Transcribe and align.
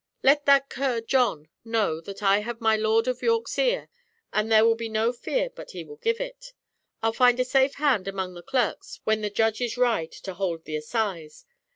Let 0.23 0.47
that 0.47 0.67
cur 0.67 0.99
John 0.99 1.47
know 1.63 2.01
that 2.01 2.23
I 2.23 2.39
have 2.39 2.59
my 2.59 2.75
Lord 2.75 3.07
of 3.07 3.21
York's 3.21 3.59
ear, 3.59 3.87
and 4.33 4.51
there 4.51 4.65
will 4.65 4.73
be 4.73 4.89
no 4.89 5.13
fear 5.13 5.51
but 5.51 5.69
he 5.73 5.83
will 5.83 5.97
give 5.97 6.19
it. 6.19 6.53
I'll 7.03 7.13
find 7.13 7.39
a 7.39 7.45
safe 7.45 7.75
hand 7.75 8.07
among 8.07 8.33
the 8.33 8.41
clerks, 8.41 8.99
when 9.03 9.21
the 9.21 9.29
judges 9.29 9.77
ride 9.77 10.11
to 10.23 10.33
hold 10.33 10.65
the 10.65 10.75
assize. 10.75 11.45